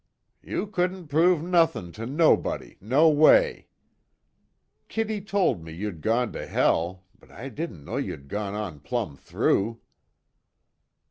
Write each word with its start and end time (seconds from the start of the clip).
"You 0.41 0.65
couldn't 0.65 1.09
prove 1.09 1.43
nothin' 1.43 1.91
to 1.91 2.07
nobody, 2.07 2.75
noway. 2.81 3.67
Kitty 4.87 5.21
told 5.21 5.63
me 5.63 5.71
you'd 5.73 6.01
gone 6.01 6.31
to 6.33 6.47
hell 6.47 7.03
but, 7.19 7.29
I 7.29 7.49
didn't 7.49 7.85
know 7.85 7.97
you'd 7.97 8.27
gone 8.27 8.55
on 8.55 8.79
plumb 8.79 9.15
through." 9.15 9.79